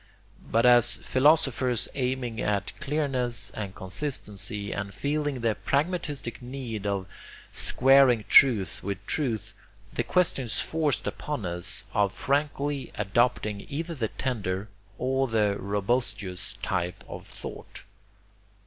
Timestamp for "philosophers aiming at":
0.97-2.71